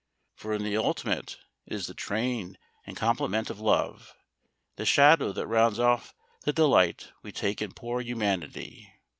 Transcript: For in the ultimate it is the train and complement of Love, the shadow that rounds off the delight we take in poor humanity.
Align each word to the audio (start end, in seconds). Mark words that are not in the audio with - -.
For 0.33 0.51
in 0.53 0.63
the 0.63 0.77
ultimate 0.77 1.37
it 1.67 1.73
is 1.75 1.85
the 1.85 1.93
train 1.93 2.57
and 2.87 2.97
complement 2.97 3.51
of 3.51 3.59
Love, 3.59 4.15
the 4.75 4.83
shadow 4.83 5.31
that 5.33 5.45
rounds 5.45 5.77
off 5.77 6.15
the 6.43 6.51
delight 6.51 7.09
we 7.21 7.31
take 7.31 7.61
in 7.61 7.71
poor 7.71 8.01
humanity. 8.01 8.91